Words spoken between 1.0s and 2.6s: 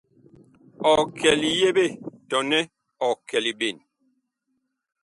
kɛ liyeɓe tɔnɛ